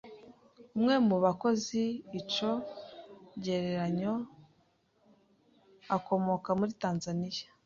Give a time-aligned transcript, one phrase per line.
[0.75, 1.81] umwe mu bakoze
[2.19, 4.13] ico cegeranyo
[5.95, 7.45] akomoka muri Tanzania